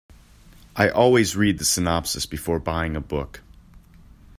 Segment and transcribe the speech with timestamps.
[0.75, 3.41] I always read the synopsis before buying a book.